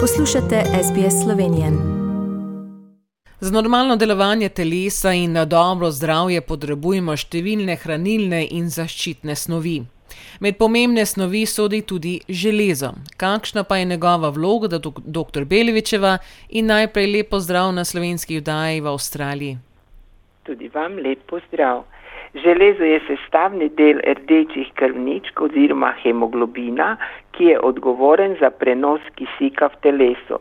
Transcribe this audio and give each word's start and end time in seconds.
Poslušate 0.00 0.62
SBS 0.84 1.24
Slovenijo. 1.24 1.70
Za 3.40 3.52
normalno 3.52 3.96
delovanje 3.96 4.48
telesa 4.48 5.12
in 5.12 5.32
na 5.32 5.44
dobro 5.44 5.90
zdravje 5.90 6.40
potrebujemo 6.40 7.14
številne 7.16 7.76
hranilne 7.76 8.40
in 8.50 8.68
zaščitne 8.68 9.36
snovi. 9.36 9.76
Med 10.40 10.58
pomembne 10.58 11.06
snovi 11.06 11.46
sodi 11.46 11.80
tudi 11.82 12.20
železo. 12.28 12.90
Kakšna 13.16 13.64
pa 13.64 13.76
je 13.76 13.84
njegova 13.84 14.28
vloga, 14.28 14.68
da 14.68 14.78
dr. 15.04 15.44
Belevičeva 15.44 16.18
in 16.48 16.66
najprej 16.66 17.06
lepo 17.12 17.40
zdrav 17.40 17.72
na 17.72 17.84
slovenski 17.84 18.40
vdaji 18.40 18.80
v 18.80 18.90
Avstraliji? 18.96 19.58
Tudi 20.42 20.68
vam 20.74 20.98
lepo 20.98 21.38
zdrav. 21.48 21.84
Železo 22.34 22.84
je 22.84 23.00
sestavni 23.06 23.68
del 23.78 24.00
rdečih 24.18 24.72
krvničk 24.74 25.40
oziroma 25.40 25.92
hemoglobina, 26.02 26.96
ki 27.32 27.44
je 27.52 27.60
odgovoren 27.60 28.34
za 28.40 28.50
prenos 28.50 29.00
kisika 29.14 29.68
v 29.70 29.80
telesu. 29.86 30.40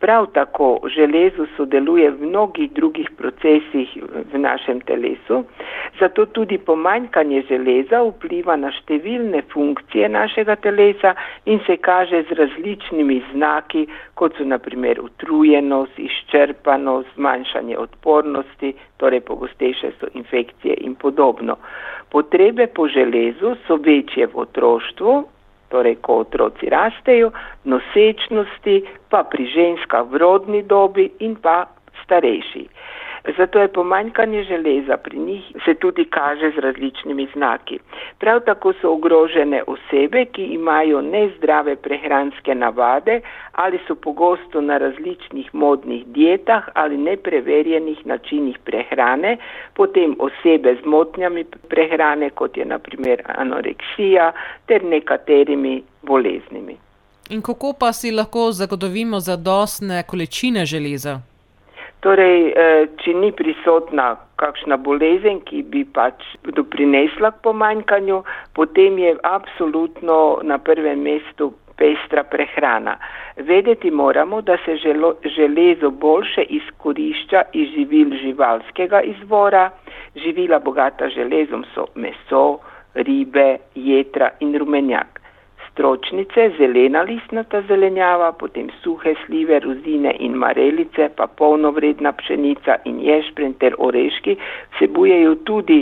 Prav 0.00 0.26
tako 0.34 0.80
železo 0.96 1.46
sodeluje 1.56 2.10
v 2.10 2.26
mnogih 2.26 2.72
drugih 2.72 3.08
procesih 3.18 3.88
v 4.32 4.38
našem 4.38 4.80
telesu, 4.80 5.44
zato 6.00 6.26
tudi 6.26 6.58
pomanjkanje 6.58 7.42
železa 7.48 8.02
vpliva 8.02 8.56
na 8.56 8.72
številne 8.74 9.42
funkcije 9.52 10.08
našega 10.08 10.56
telesa 10.56 11.14
in 11.46 11.60
se 11.66 11.76
kaže 11.76 12.22
z 12.28 12.38
različnimi 12.40 13.22
znaki, 13.32 13.86
kot 14.14 14.36
so 14.36 14.44
naprimer 14.44 15.00
utrujenost, 15.00 15.98
izčrpanost, 15.98 17.08
zmanjšanje 17.14 17.78
odpornosti, 17.78 18.74
torej 18.96 19.20
pogostejše 19.20 19.94
so 20.00 20.10
infekcije 20.14 20.74
in 20.84 20.94
podobno. 20.94 21.56
Potrebe 22.10 22.66
po 22.66 22.88
železu 22.88 23.56
so 23.66 23.76
večje 23.76 24.26
v 24.26 24.38
otroštvu, 24.46 25.22
torej 25.68 26.00
ko 26.04 26.24
otroci 26.24 26.68
rastejo, 26.70 27.32
nosečnosti, 27.64 29.08
pa 29.08 29.24
pri 29.24 29.44
ženskah 29.48 30.04
v 30.08 30.14
rodni 30.20 30.62
dobi 30.62 31.10
in 31.24 31.36
pa 31.36 31.68
starejši. 32.04 32.64
Zato 33.38 33.58
je 33.58 33.68
pomanjkanje 33.68 34.42
železa 34.42 34.96
pri 34.96 35.18
njih 35.18 35.44
se 35.64 35.74
tudi 35.74 36.04
kaže 36.04 36.50
z 36.56 36.58
različnimi 36.58 37.28
znaki. 37.34 37.78
Prav 38.18 38.40
tako 38.40 38.72
so 38.80 38.92
ogrožene 38.92 39.62
osebe, 39.66 40.24
ki 40.24 40.42
imajo 40.42 41.02
nezdrave 41.02 41.76
prehranske 41.76 42.54
navade 42.54 43.20
ali 43.52 43.78
so 43.86 43.94
pogosto 43.94 44.60
na 44.60 44.78
različnih 44.78 45.54
modnih 45.54 46.06
dietah 46.06 46.68
ali 46.74 46.96
nepreverjenih 46.96 48.06
načinih 48.06 48.58
prehrane, 48.64 49.36
potem 49.74 50.16
osebe 50.18 50.76
z 50.82 50.86
motnjami 50.86 51.44
prehrane, 51.68 52.30
kot 52.30 52.56
je 52.56 52.64
naprimer 52.64 53.22
anoreksija, 53.34 54.32
ter 54.66 54.84
nekaterimi 54.84 55.82
boleznimi. 56.02 56.76
In 57.30 57.42
kako 57.42 57.72
pa 57.78 57.92
si 57.92 58.10
lahko 58.10 58.52
zagotovimo 58.52 59.20
zadostne 59.20 60.02
količine 60.02 60.66
železa? 60.66 61.33
Torej, 62.04 62.52
eh, 62.52 62.86
če 63.00 63.14
ni 63.16 63.30
prisotna 63.32 64.10
kakšna 64.36 64.76
bolezen, 64.76 65.38
ki 65.48 65.62
bi 65.72 65.86
pač 65.88 66.26
doprinesla 66.58 67.30
k 67.32 67.40
pomanjkanju, 67.46 68.18
potem 68.52 68.98
je 69.00 69.14
absolutno 69.24 70.18
na 70.44 70.58
prvem 70.58 71.00
mestu 71.00 71.54
pestra 71.80 72.26
prehrana. 72.28 72.98
Vedeti 73.48 73.90
moramo, 73.90 74.42
da 74.42 74.58
se 74.66 74.76
želo, 74.84 75.14
železo 75.36 75.90
boljše 75.90 76.44
izkorišča 76.58 77.42
iz 77.52 77.72
živil 77.72 78.12
živalskega 78.20 79.00
izvora. 79.14 79.70
Živila 80.14 80.60
bogata 80.60 81.08
železom 81.08 81.64
so 81.74 81.88
meso, 81.94 82.44
ribe, 82.94 83.58
jetra 83.74 84.30
in 84.40 84.52
rumenjak 84.58 85.13
stročnice, 85.74 86.50
zelena 86.58 87.02
listnata 87.02 87.60
zelenjava, 87.68 88.32
potem 88.38 88.70
suhe 88.82 89.14
slive, 89.24 89.58
rozine 89.58 90.14
in 90.22 90.36
marelice, 90.38 91.08
pa 91.16 91.26
polnovredna 91.26 92.12
pšenica 92.14 92.78
in 92.86 93.00
ješpren 93.02 93.56
ter 93.58 93.74
oreški 93.78 94.36
vsebujejo 94.76 95.34
tudi 95.48 95.80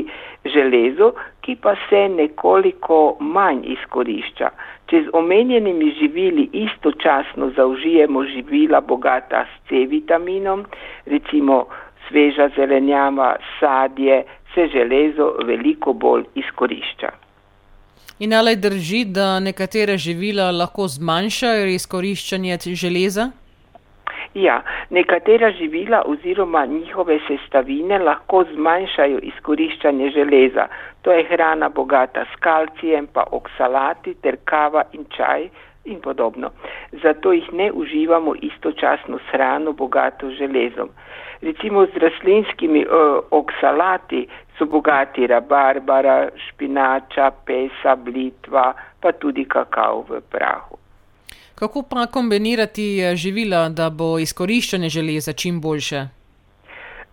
železo, 0.49 1.13
ki 1.45 1.57
pa 1.61 1.75
se 1.89 2.07
nekoliko 2.09 3.19
manj 3.21 3.67
izkorišča. 3.77 4.49
Če 4.89 5.03
z 5.05 5.13
omenjenimi 5.19 5.91
živili 6.01 6.49
istočasno 6.65 7.51
zaužijemo 7.57 8.25
živila 8.33 8.81
bogata 8.81 9.45
s 9.45 9.69
C 9.69 9.85
vitaminom, 9.93 10.65
recimo 11.07 11.67
sveža 12.09 12.49
zelenjava, 12.57 13.37
sadje, 13.61 14.23
se 14.55 14.69
železo 14.73 15.35
veliko 15.45 15.93
bolj 15.93 16.25
izkorišča. 16.35 17.22
In 18.23 18.33
ali 18.35 18.57
drži, 18.57 19.05
da 19.05 19.41
nekatere 19.41 19.97
živila 19.99 20.51
lahko 20.55 20.85
zmanjšajo 20.89 21.65
izkoriščanje 21.67 22.59
železa? 22.83 23.25
Ja, 24.35 24.61
nekatera 24.91 25.51
živila 25.53 26.03
oziroma 26.07 26.63
njihove 26.67 27.19
sestavine 27.27 27.99
lahko 27.99 28.45
zmanjšajo 28.53 29.19
izkoriščanje 29.31 30.11
železa. 30.11 30.69
To 31.03 31.13
je 31.13 31.25
hrana 31.31 31.69
bogata 31.69 32.25
s 32.33 32.39
kalcijem, 32.47 33.09
pa 33.13 33.25
oksalati 33.31 34.15
ter 34.15 34.37
kava 34.45 34.85
in 34.93 35.05
čaj 35.17 35.49
in 35.85 36.01
podobno. 36.01 36.51
Zato 37.03 37.33
jih 37.33 37.53
ne 37.53 37.73
uživamo 37.73 38.35
istočasno 38.43 39.19
s 39.19 39.33
hrano 39.33 39.73
bogato 39.73 40.31
železom. 40.31 40.89
Recimo 41.41 41.87
z 41.87 41.97
rastlinskimi 41.97 42.85
uh, 42.87 42.93
oksalati 43.31 44.27
so 44.59 44.65
bogati 44.65 45.27
rabarbara, 45.27 46.29
špinača, 46.49 47.31
pesa, 47.47 47.97
blitva, 47.97 48.75
pa 49.01 49.13
tudi 49.13 49.45
kakav 49.45 50.05
v 50.09 50.21
prahu. 50.21 50.77
Kako 51.55 51.83
pa 51.83 52.07
kombinirati 52.07 53.01
eh, 53.01 53.17
živila, 53.17 53.69
da 53.69 53.91
bo 53.91 54.19
izkoriščanje 54.19 54.89
železa 54.89 55.33
čim 55.33 55.61
boljše? 55.61 56.22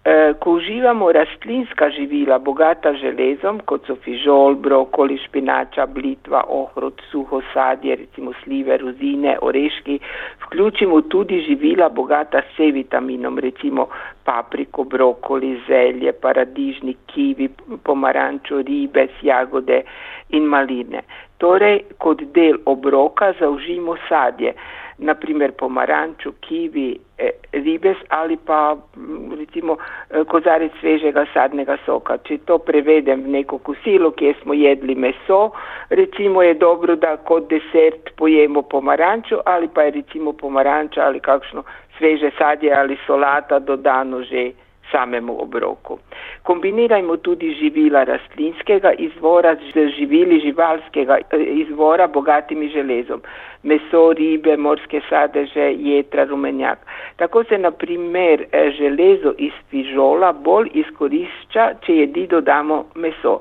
E, 0.06 0.34
ko 0.40 0.52
uživamo 0.52 1.12
rastlinska 1.12 1.90
živila, 1.90 2.38
bogata 2.40 2.94
železom, 3.02 3.58
kot 3.68 3.88
so 3.88 3.98
fižol, 4.00 4.56
brokoli, 4.56 5.18
špinača, 5.26 5.86
blitva, 5.92 6.46
ohrod, 6.48 7.02
suho 7.12 7.42
sadje, 7.54 7.98
recimo 8.00 8.32
slive, 8.44 8.78
rozine, 8.78 9.36
oreški, 9.42 10.00
vključimo 10.46 11.02
tudi 11.02 11.42
živila 11.44 11.90
bogata 11.90 12.42
s 12.42 12.56
C-vitaminom, 12.56 13.40
recimo 13.40 13.90
papriko, 14.24 14.84
brokoli, 14.84 15.58
zelje, 15.68 16.14
paradižnik, 16.14 16.98
kivi, 17.12 17.50
pomarančo, 17.84 18.62
ribe, 18.62 19.08
jagode 19.22 19.82
in 20.30 20.48
maline. 20.48 21.04
Torej, 21.44 21.82
kot 21.98 22.24
del 22.34 22.64
obroka 22.66 23.34
zaužimo 23.40 23.98
sadje 24.08 24.56
naprimer 25.00 25.52
pomaranču, 25.52 26.32
kivi, 26.40 27.00
eh, 27.18 27.32
ribes 27.52 27.98
ali 28.10 28.38
pa 28.38 28.76
mm, 28.76 29.34
recimo 29.40 29.78
eh, 29.78 30.24
kozarec 30.24 30.72
svežega 30.80 31.26
sadnega 31.34 31.78
soka. 31.86 32.18
Če 32.18 32.38
to 32.46 32.60
prevedem 32.60 33.24
v 33.24 33.36
neko 33.40 33.58
kosilo, 33.58 34.12
kjer 34.12 34.36
smo 34.42 34.54
jedli 34.54 34.96
meso, 34.96 35.52
recimo 35.90 36.44
je 36.44 36.54
dobro, 36.54 36.96
da 36.96 37.18
kot 37.18 37.50
desert 37.50 38.14
pojemo 38.18 38.62
pomaranču 38.62 39.40
ali 39.46 39.68
pa 39.68 39.88
je 39.88 39.92
recimo 40.02 40.34
pomaranča 40.34 41.06
ali 41.06 41.20
kakšno 41.20 41.64
sveže 41.98 42.32
sadje 42.38 42.74
ali 42.74 42.98
solata 43.08 43.60
dodano 43.60 44.24
že 44.24 44.52
samemu 44.92 45.42
obroku. 45.42 46.00
Kombinirajmo 46.44 47.18
tudi 47.18 47.54
živila 47.54 48.04
rastlinskega 48.04 48.92
izvora 48.92 49.56
z 49.56 49.88
živili 49.98 50.40
živalskega 50.40 51.18
eh, 51.18 51.44
izvora 51.44 52.08
bogatimi 52.08 52.70
železom. 52.70 53.22
Meso, 53.64 54.14
ribe, 54.14 54.58
morske 54.58 55.02
sadeže, 55.10 55.74
jetra, 55.78 56.24
rumenjak. 56.26 56.80
Tako 57.16 57.44
se 57.44 57.58
na 57.58 57.72
primer 57.72 58.46
eh, 58.52 58.72
železo 58.72 59.34
iz 59.38 59.54
fižola 59.70 60.32
bolj 60.32 60.70
izkorišča, 60.74 61.70
če 61.86 61.96
jedi 61.96 62.28
dodamo 62.28 62.86
meso. 62.96 63.40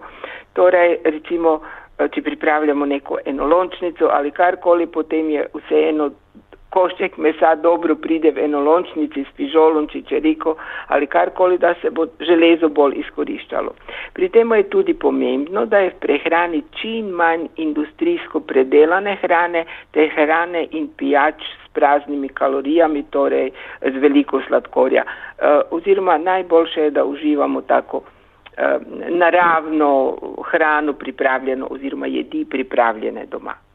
Torej, 0.52 0.98
recimo, 1.04 1.60
eh, 1.98 2.08
če 2.08 2.22
pripravljamo 2.22 2.86
neko 2.86 3.18
enolončnico 3.24 4.08
ali 4.12 4.30
karkoli, 4.30 4.86
potem 4.86 5.30
je 5.30 5.46
vseeno 5.54 6.10
košček 6.78 7.16
mesa 7.18 7.54
dobro 7.58 7.94
pride 7.98 8.30
v 8.30 8.44
enolončnici 8.46 9.24
s 9.24 9.34
fižolom, 9.36 9.88
čičeriko 9.90 10.54
ali 10.94 11.06
karkoli, 11.06 11.58
da 11.58 11.74
se 11.82 11.90
bo 11.90 12.06
železo 12.20 12.68
bolj 12.68 13.00
izkoriščalo. 13.02 13.74
Pri 14.14 14.28
tem 14.28 14.52
je 14.54 14.68
tudi 14.70 14.94
pomembno, 14.94 15.66
da 15.66 15.82
je 15.82 15.90
v 15.90 15.98
prehrani 16.06 16.62
čim 16.80 17.10
manj 17.18 17.48
industrijsko 17.56 18.40
predelane 18.40 19.16
hrane, 19.22 19.64
te 19.90 20.08
hrane 20.14 20.66
in 20.70 20.88
pijač 20.96 21.42
s 21.64 21.72
praznimi 21.74 22.28
kalorijami, 22.28 23.04
torej 23.10 23.50
z 23.82 23.94
veliko 23.98 24.42
sladkorja. 24.46 25.02
Uh, 25.04 25.60
oziroma 25.70 26.18
najboljše 26.18 26.88
je, 26.88 26.90
da 26.90 27.04
uživamo 27.04 27.62
tako 27.62 28.02
uh, 28.02 28.82
naravno 29.08 30.16
hrano 30.50 30.92
pripravljeno 30.92 31.66
oziroma 31.70 32.06
jedi 32.06 32.44
pripravljene 32.44 33.26
doma. 33.26 33.67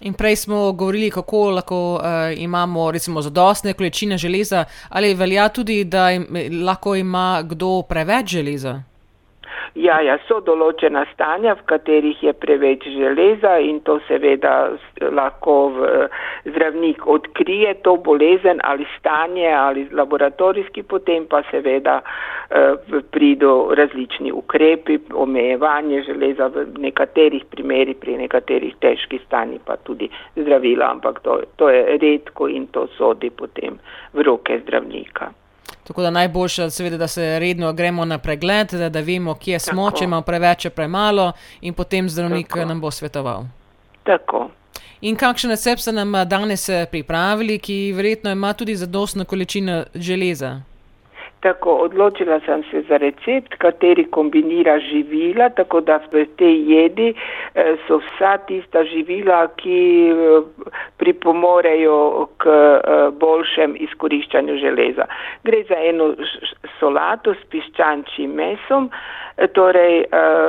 In 0.00 0.14
prej 0.14 0.36
smo 0.36 0.72
govorili, 0.72 1.10
kako 1.10 1.50
lahko 1.50 1.94
uh, 1.94 2.02
imamo 2.38 2.90
recimo 2.90 3.22
zadostne 3.22 3.72
količine 3.72 4.18
železa, 4.18 4.64
ali 4.88 5.14
velja 5.14 5.48
tudi, 5.48 5.84
da 5.84 6.10
im, 6.10 6.26
lahko 6.66 6.94
ima 6.94 7.42
kdo 7.46 7.82
preveč 7.82 8.26
železa? 8.26 8.82
Ja, 9.76 9.98
ja, 10.00 10.16
so 10.28 10.40
določena 10.40 11.04
stanja, 11.12 11.54
v 11.58 11.64
katerih 11.68 12.22
je 12.22 12.32
preveč 12.32 12.86
železa 12.88 13.58
in 13.60 13.80
to 13.84 13.98
seveda 14.08 14.54
lahko 15.12 15.56
zdravnik 16.46 17.04
odkrije 17.06 17.74
to 17.84 17.96
bolezen 17.96 18.62
ali 18.64 18.86
stanje 18.96 19.50
ali 19.52 19.88
laboratorijski, 19.92 20.82
potem 20.82 21.26
pa 21.26 21.42
seveda 21.50 22.00
prido 23.10 23.74
različni 23.76 24.32
ukrepi, 24.32 24.98
omejevanje 25.14 26.02
železa 26.02 26.48
v 26.54 26.64
nekaterih 26.78 27.44
primerih, 27.50 27.96
pri 28.00 28.16
nekaterih 28.16 28.78
težkih 28.80 29.20
stanjih 29.26 29.60
pa 29.64 29.76
tudi 29.76 30.08
zdravila, 30.36 30.90
ampak 30.90 31.20
to, 31.20 31.40
to 31.56 31.68
je 31.68 31.98
redko 31.98 32.48
in 32.48 32.66
to 32.72 32.86
sodi 32.96 33.30
potem 33.30 33.78
v 34.14 34.24
roke 34.24 34.60
zdravnika. 34.64 35.32
Tako 35.84 36.02
da 36.02 36.10
najboljše, 36.10 36.70
seveda, 36.70 36.96
da 36.96 37.08
se 37.08 37.38
redno 37.38 37.72
gremo 37.72 38.04
na 38.04 38.18
pregled, 38.18 38.72
da, 38.72 38.88
da 38.88 39.00
vemo, 39.00 39.34
kje 39.34 39.58
smo, 39.58 39.84
Tako. 39.90 39.98
če 39.98 40.04
imamo 40.04 40.22
preveč, 40.22 40.66
premalo, 40.68 41.32
in 41.60 41.74
potem 41.74 42.08
zdravnik 42.08 42.48
Tako. 42.48 42.64
nam 42.64 42.80
bo 42.80 42.90
svetoval. 42.90 43.44
Tako. 44.04 44.50
In 45.00 45.16
kakšen 45.16 45.50
recept 45.50 45.82
ste 45.82 45.92
nam 45.92 46.12
danes 46.26 46.68
eh, 46.68 46.86
pripravili, 46.90 47.58
ki 47.58 47.92
verjetno 47.92 48.30
ima 48.30 48.52
tudi 48.52 48.76
zadostno 48.76 49.24
količino 49.24 49.84
železa? 49.94 50.60
Tako, 51.40 51.70
odločila 51.70 52.40
sem 52.46 52.62
se 52.70 52.82
za 52.88 52.96
recept, 52.96 53.54
kateri 53.62 54.04
kombinira 54.10 54.78
živila, 54.78 55.48
tako 55.48 55.80
da 55.80 56.00
v 56.12 56.24
tej 56.36 56.56
jedi 56.66 57.12
eh, 57.54 57.76
so 57.86 58.00
vsa 58.02 58.38
tista 58.48 58.82
živila, 58.84 59.46
ki 59.56 59.78
eh, 60.10 60.72
pripomorejo 60.98 62.26
k 62.42 62.46
eh, 62.50 63.10
boljšem 63.20 63.76
izkoriščanju 63.86 64.56
železa. 64.58 65.06
Gre 65.44 65.62
za 65.68 65.78
eno 65.78 66.10
solato 66.80 67.34
s 67.34 67.46
piščančjim 67.50 68.34
mesom, 68.34 68.90
torej 69.54 70.04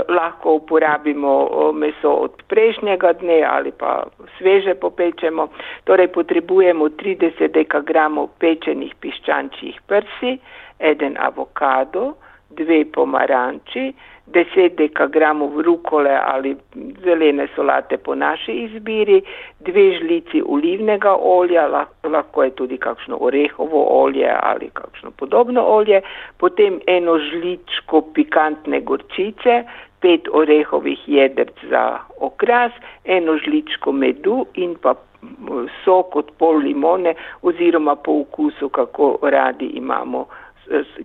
lahko 0.10 0.56
uporabimo 0.58 1.34
meso 1.78 2.10
od 2.26 2.42
prejšnjega 2.50 3.12
dne 3.22 3.44
ali 3.46 3.72
pa 3.72 4.08
sveže 4.38 4.74
popečemo. 4.74 5.46
Torej 5.86 6.08
potrebujemo 6.08 6.90
30 6.98 7.54
dekagramov 7.54 8.32
pečenih 8.42 8.96
piščančjih 9.00 9.78
prsi, 9.86 10.40
eden 10.80 11.18
avokado, 11.20 12.14
dve 12.50 12.86
pomaranči, 12.86 13.94
deset 14.34 14.78
dekagramov 14.78 15.62
rukole 15.66 16.14
ali 16.14 16.56
zelene 17.04 17.48
solate 17.56 17.98
po 17.98 18.16
naši 18.16 18.52
izbiri, 18.52 19.22
dve 19.60 19.86
žlici 19.98 20.42
olivnega 20.46 21.16
olja, 21.16 21.68
lahko 22.04 22.44
je 22.44 22.56
tudi 22.56 22.78
kakšno 22.78 23.18
orehovo 23.22 23.86
olje 24.04 24.30
ali 24.42 24.70
kakšno 24.74 25.12
podobno 25.12 25.66
olje, 25.66 26.02
potem 26.38 26.80
eno 26.88 27.18
žličko 27.20 28.02
pikantne 28.14 28.81
gorčice, 28.81 29.64
pet 30.00 30.30
orehovih 30.31 31.00
jedrc 31.08 31.66
za 31.70 32.00
okras, 32.20 32.72
eno 33.06 33.38
žličko 33.38 33.92
medu 33.92 34.46
in 34.54 34.76
pa 34.81 34.96
sok 35.84 36.16
od 36.16 36.31
pol 36.38 36.62
limone 36.64 37.14
oziroma 37.42 37.96
po 37.96 38.22
okusu, 38.22 38.70
kako 38.70 39.18
radi 39.22 39.66
imamo 39.66 40.26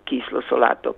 kislo 0.05 0.43
solato. 0.49 0.94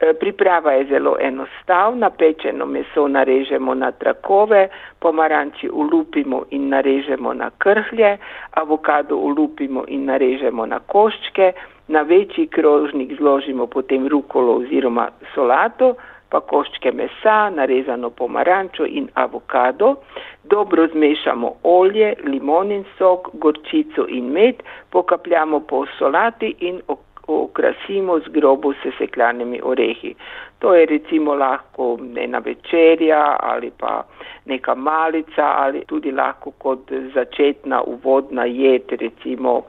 E, 0.00 0.14
priprava 0.14 0.72
je 0.72 0.84
zelo 0.84 1.16
enostavna, 1.20 2.10
pečeno 2.10 2.66
meso 2.66 3.08
narežemo 3.08 3.74
na 3.74 3.90
trakove, 3.92 4.68
pomaranči 4.98 5.68
ulupimo 5.72 6.44
in 6.50 6.68
narežemo 6.68 7.34
na 7.34 7.50
krhlje, 7.58 8.16
avokado 8.50 9.16
ulupimo 9.16 9.84
in 9.88 10.04
narežemo 10.04 10.66
na 10.66 10.78
koščke, 10.78 11.52
na 11.88 12.02
večji 12.02 12.46
krožnik 12.46 13.16
zložimo 13.18 13.66
potem 13.66 14.08
rukolo 14.08 14.56
oziroma 14.56 15.08
solato, 15.34 15.94
pa 16.30 16.40
koščke 16.40 16.92
mesa, 16.92 17.50
narezano 17.50 18.10
pomarančo 18.10 18.86
in 18.86 19.08
avokado, 19.14 19.96
dobro 20.44 20.86
zmešamo 20.92 21.52
olje, 21.62 22.14
limonin 22.24 22.84
sok, 22.98 23.30
gorčico 23.32 24.06
in 24.08 24.30
med, 24.32 24.62
pokapljamo 24.90 25.60
po 25.60 25.84
solati 25.98 26.54
in 26.60 26.80
okrepimo 26.86 27.09
okrasimo 27.34 28.18
z 28.18 28.28
grobo 28.28 28.72
sesekljanimi 28.82 29.60
orehi. 29.62 30.14
To 30.58 30.74
je 30.74 30.86
recimo 30.86 31.34
lahko 31.34 31.98
ena 32.16 32.38
večerja 32.38 33.36
ali 33.40 33.70
pa 33.78 34.04
neka 34.46 34.74
malica 34.74 35.54
ali 35.56 35.84
tudi 35.86 36.12
lahko 36.12 36.50
kot 36.50 36.92
začetna 37.14 37.82
uvodna 37.82 38.44
jed 38.44 38.92
recimo 39.00 39.62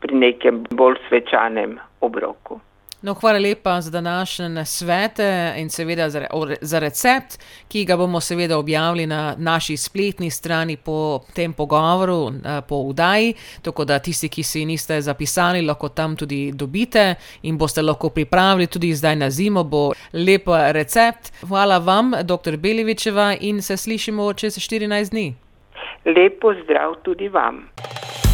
pri 0.00 0.14
nekem 0.14 0.64
bolj 0.70 0.96
svečanem 1.08 1.78
obroku. 2.00 2.60
No, 3.06 3.14
hvala 3.14 3.38
lepa 3.38 3.80
za 3.80 3.90
današnje 3.90 4.64
svete 4.64 5.54
in 5.56 5.70
seveda 5.70 6.10
za, 6.10 6.26
za 6.60 6.78
recept, 6.78 7.38
ki 7.68 7.84
ga 7.84 7.96
bomo 7.96 8.20
seveda 8.20 8.58
objavili 8.58 9.06
na 9.06 9.34
naši 9.38 9.76
spletni 9.76 10.30
strani 10.30 10.76
po 10.76 11.20
tem 11.34 11.52
pogovoru, 11.52 12.32
po 12.68 12.88
vdaji. 12.88 13.34
Tako 13.62 13.84
da 13.84 13.98
tisti, 13.98 14.28
ki 14.28 14.42
si 14.42 14.64
niste 14.64 15.00
zapisali, 15.00 15.62
lahko 15.62 15.88
tam 15.88 16.16
tudi 16.16 16.52
dobite 16.54 17.14
in 17.42 17.58
boste 17.58 17.82
lahko 17.82 18.10
pripravili 18.10 18.66
tudi 18.66 18.94
zdaj 18.94 19.16
na 19.16 19.30
zimo, 19.30 19.64
bo 19.64 19.92
lep 20.12 20.48
recept. 20.72 21.32
Hvala 21.48 21.78
vam, 21.78 22.12
dr. 22.22 22.56
Belevičeva, 22.56 23.36
in 23.40 23.62
se 23.62 23.76
slišimo 23.76 24.32
čez 24.32 24.58
14 24.58 25.10
dni. 25.10 25.34
Lepo 26.04 26.54
zdrav 26.64 26.94
tudi 27.04 27.28
vam. 27.28 27.68